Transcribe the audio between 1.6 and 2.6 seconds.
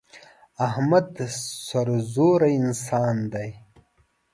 سرزوره